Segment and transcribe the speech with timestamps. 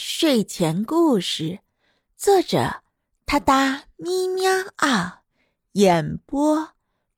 [0.00, 1.58] 睡前故事，
[2.16, 2.82] 作者：
[3.26, 5.22] 他哒咪喵啊，
[5.72, 6.70] 演播：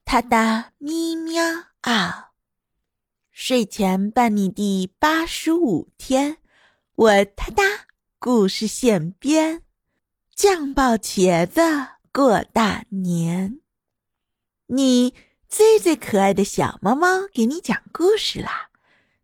[0.06, 1.44] 他哒咪喵
[1.82, 2.30] 啊。
[3.32, 6.38] 睡前伴你第八十五天，
[6.94, 7.62] 我他哒
[8.18, 9.62] 故事现编，
[10.34, 11.60] 酱爆茄子
[12.10, 13.60] 过大年。
[14.68, 15.12] 你
[15.46, 18.70] 最最可爱的小猫猫给你讲故事啦！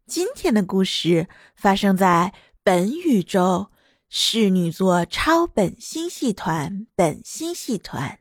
[0.07, 1.27] 今天的故事
[1.57, 2.34] 发生在。
[2.67, 3.69] 本宇宙
[4.09, 8.19] 侍女座超本星系团、本星系团、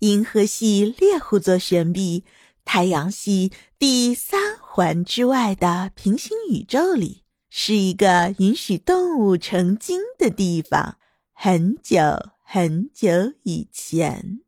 [0.00, 2.24] 银河系猎户座旋臂、
[2.64, 10.98] 太阳系第三环之外的平行宇宙里，是一个允许动物成精的地方。
[11.32, 12.00] 很久
[12.42, 14.40] 很久以前，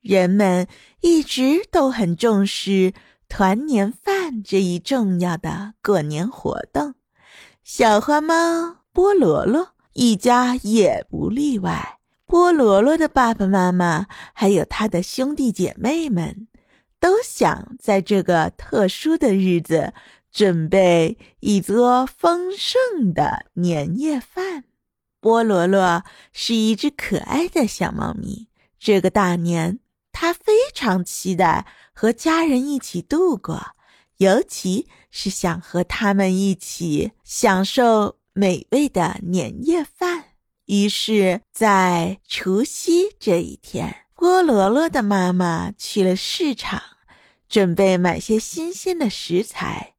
[0.00, 0.68] 人们
[1.00, 2.94] 一直都很重视
[3.28, 6.94] 团年饭这一重要的过年活动。
[7.72, 12.00] 小花猫菠萝萝一家也不例外。
[12.26, 16.48] 菠萝萝的爸爸妈妈还有他的兄弟姐妹们，
[16.98, 19.94] 都想在这个特殊的日子
[20.32, 24.64] 准备一桌丰盛的年夜饭。
[25.20, 28.48] 菠萝萝是一只可爱的小猫咪，
[28.80, 29.78] 这个大年，
[30.10, 33.76] 它非常期待和家人一起度过。
[34.20, 40.24] 尤其是想和他们一起享受美味的年夜饭。
[40.66, 46.82] 于是，在除夕这一天，郭罗罗的妈妈去了市场，
[47.48, 49.94] 准备买些新鲜的食材。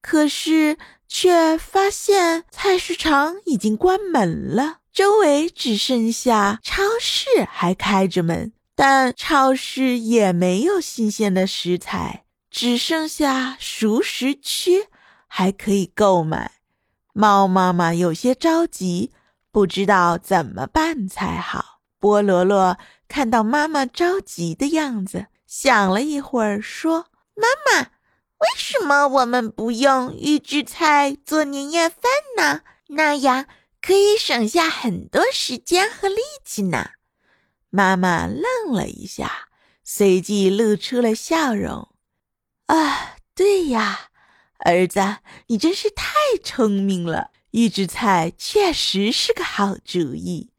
[0.00, 12.24] 可是，却发现菜市场已经关门了，周围只剩下超市还开着门，但超市也没有新鲜的食材。
[12.52, 14.88] 只剩下熟食区
[15.26, 16.52] 还可以购买，
[17.14, 19.10] 猫妈妈有些着急，
[19.50, 21.80] 不知道怎么办才好。
[21.98, 22.76] 菠萝萝
[23.08, 27.80] 看到妈妈着急的样子，想了一会儿，说：“妈妈，
[28.38, 32.02] 为什么我们不用预制菜做年夜饭
[32.36, 32.60] 呢？
[32.88, 33.46] 那样
[33.80, 36.90] 可以省下很多时间和力气呢。”
[37.70, 39.48] 妈妈愣了一下，
[39.82, 41.88] 随即露出了笑容。
[42.72, 44.08] 啊，对呀，
[44.60, 45.18] 儿子，
[45.48, 47.30] 你真是太聪明了。
[47.50, 50.52] 预制菜确实是个好主意。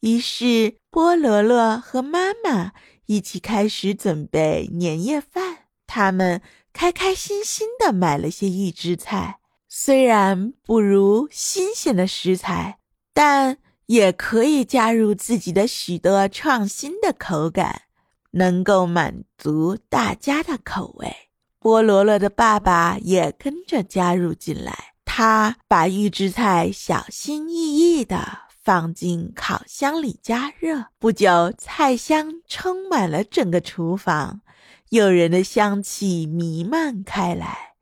[0.00, 2.72] 于是，菠萝萝和妈妈
[3.06, 5.60] 一起开始准备年夜饭。
[5.86, 6.42] 他们
[6.74, 12.78] 开开心心的买了些预制菜，虽然不如新鲜的食材，
[13.14, 17.84] 但也可以加入自己的许多创新的口感，
[18.32, 21.30] 能够满足大家的口味。
[21.64, 24.92] 菠萝萝的爸爸也跟着加入进来。
[25.06, 30.88] 他把预制菜小心翼翼地放进烤箱里加热。
[30.98, 34.42] 不久，菜香充满了整个厨房，
[34.90, 37.72] 诱人的香气弥漫开来。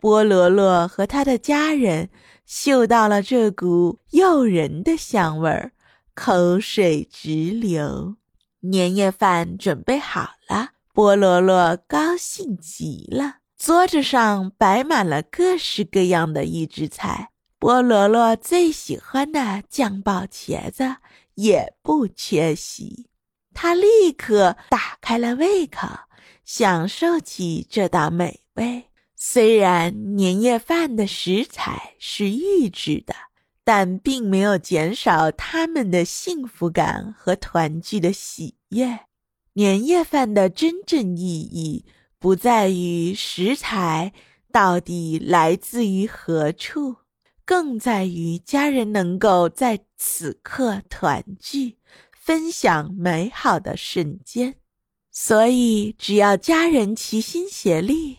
[0.00, 2.10] 菠萝萝和他的家人
[2.44, 5.70] 嗅到了这股诱人的香味儿，
[6.14, 8.16] 口水直流。
[8.62, 10.70] 年夜饭准备好了。
[11.00, 20.96] 菠萝萝高兴极了，桌子上摆满了各式各样的预制菜，菠萝萝最喜欢的酱爆茄子
[21.36, 23.08] 也不缺席。
[23.54, 25.88] 他立刻打开了胃口，
[26.44, 28.84] 享受起这道美味。
[29.16, 33.14] 虽然年夜饭的食材是预制的，
[33.64, 39.00] 但并没有减少他们的幸福感和团聚的喜悦。
[39.54, 41.84] 年夜饭的真正意义
[42.18, 44.12] 不在于食材
[44.52, 46.96] 到底来自于何处，
[47.44, 51.78] 更在于家人能够在此刻团聚，
[52.12, 54.54] 分享美好的瞬间。
[55.10, 58.18] 所以，只要家人齐心协力，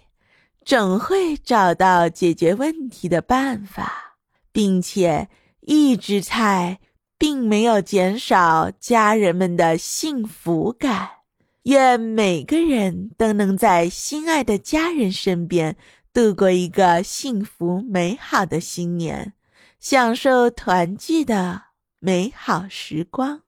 [0.66, 4.18] 总会找到解决问题的办法，
[4.52, 5.30] 并且
[5.62, 6.82] 预制菜
[7.18, 11.21] 并没有减少家人们的幸福感。
[11.64, 15.78] 愿每个人都能在心爱的家人身边
[16.12, 19.34] 度过一个幸福美好的新年，
[19.80, 21.66] 享受团聚的
[22.00, 23.44] 美好时光。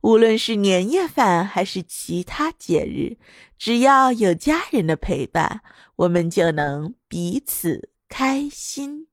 [0.00, 3.18] 无论是年夜饭还是其他节日，
[3.58, 5.60] 只要有家人的陪伴，
[5.96, 9.08] 我们就能彼此开心。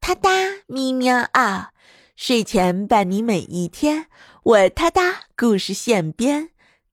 [0.00, 0.30] 哒哒
[0.66, 1.72] 咪喵啊，
[2.16, 4.06] 睡前伴你每一天，
[4.42, 6.48] 我哒哒故事现编。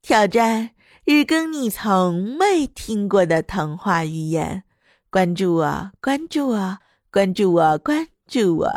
[0.08, 0.70] 挑战
[1.04, 4.64] 日更你从未听过的童话寓言，
[5.10, 6.78] 关注我，关注我，
[7.12, 8.72] 关注我，关注我，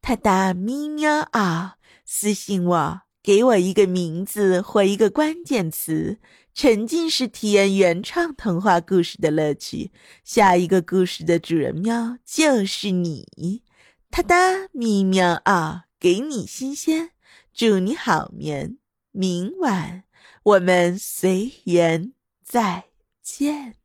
[0.00, 1.74] 他答咪喵啊，
[2.06, 6.18] 私信我，给我一个名字或一个关键词，
[6.54, 9.92] 沉浸式体验原创童话故事的乐趣。
[10.24, 13.62] 下一个故事的主人喵就是你。
[14.10, 14.34] 他答
[14.72, 17.10] 咪喵啊，给你新鲜，
[17.52, 18.78] 祝你好眠。
[19.12, 20.04] 明晚
[20.42, 22.12] 我们随缘
[22.42, 22.84] 再
[23.22, 23.79] 见。